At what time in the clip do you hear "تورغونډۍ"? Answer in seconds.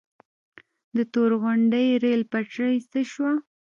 1.13-1.87